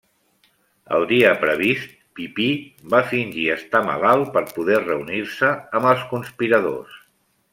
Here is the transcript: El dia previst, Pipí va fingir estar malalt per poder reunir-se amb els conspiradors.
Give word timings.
El 0.99 1.03
dia 1.09 1.33
previst, 1.41 1.91
Pipí 2.19 2.47
va 2.95 3.03
fingir 3.11 3.45
estar 3.57 3.83
malalt 3.91 4.33
per 4.39 4.43
poder 4.57 4.81
reunir-se 4.87 5.53
amb 5.81 5.91
els 5.93 6.09
conspiradors. 6.15 6.99